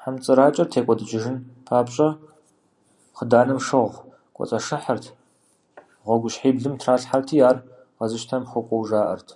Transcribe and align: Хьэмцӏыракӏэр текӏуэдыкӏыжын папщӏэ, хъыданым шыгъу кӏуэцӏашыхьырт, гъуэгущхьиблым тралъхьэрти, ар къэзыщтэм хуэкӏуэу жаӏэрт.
Хьэмцӏыракӏэр 0.00 0.68
текӏуэдыкӏыжын 0.72 1.36
папщӏэ, 1.66 2.08
хъыданым 3.16 3.58
шыгъу 3.66 4.02
кӏуэцӏашыхьырт, 4.34 5.04
гъуэгущхьиблым 6.04 6.74
тралъхьэрти, 6.80 7.36
ар 7.48 7.58
къэзыщтэм 7.96 8.42
хуэкӏуэу 8.50 8.86
жаӏэрт. 8.88 9.28